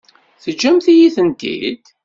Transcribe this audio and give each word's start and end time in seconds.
Teǧǧamt-iyi-tent-id? 0.43 1.83